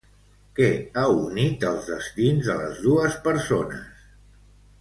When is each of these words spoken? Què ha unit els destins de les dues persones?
Què 0.59 0.69
ha 1.01 1.03
unit 1.25 1.67
els 1.73 1.89
destins 1.91 2.49
de 2.49 2.57
les 2.63 2.81
dues 2.87 3.19
persones? 3.29 4.05